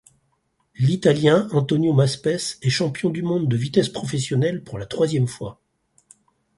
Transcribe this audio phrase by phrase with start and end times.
[0.79, 5.61] L'Italien Antonio Maspes est champion du monde de vitesse professionnelle pour la troisième fois.